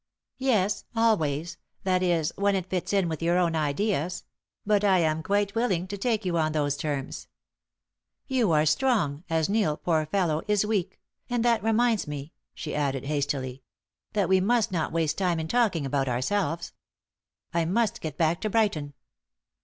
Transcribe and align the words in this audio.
"Yes, 0.39 0.83
always, 0.95 1.57
that 1.83 2.01
is 2.01 2.33
when 2.35 2.55
it 2.55 2.71
fits 2.71 2.91
in 2.91 3.07
with 3.07 3.21
your 3.21 3.37
own 3.37 3.55
ideas; 3.55 4.23
but 4.65 4.83
I 4.83 4.97
am 4.97 5.21
quite 5.21 5.53
willing 5.53 5.85
to 5.89 5.95
take 5.95 6.25
you 6.25 6.39
on 6.39 6.53
those 6.53 6.75
terms. 6.75 7.27
You 8.25 8.51
are 8.51 8.61
as 8.61 8.71
strong 8.71 9.23
as 9.29 9.47
Neil, 9.47 9.77
poor 9.77 10.07
fellow! 10.07 10.41
is 10.47 10.65
weak; 10.65 10.99
and 11.29 11.45
that 11.45 11.61
reminds 11.61 12.07
me," 12.07 12.33
she 12.55 12.73
added, 12.73 13.05
hastily, 13.05 13.61
"that 14.13 14.27
we 14.27 14.41
must 14.41 14.71
not 14.71 14.91
waste 14.91 15.19
time 15.19 15.39
in 15.39 15.47
talking 15.47 15.85
about 15.85 16.09
ourselves. 16.09 16.73
I 17.53 17.65
must 17.65 18.01
get 18.01 18.17
back 18.17 18.41
to 18.41 18.49
Brighton." 18.49 18.95